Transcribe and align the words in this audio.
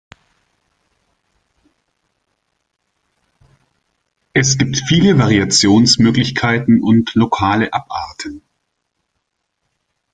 Es 4.33 4.57
gibt 4.57 4.77
viele 4.87 5.19
Variationsmöglichkeiten 5.19 6.81
und 6.81 7.13
lokale 7.13 7.71
Abarten. 7.71 8.41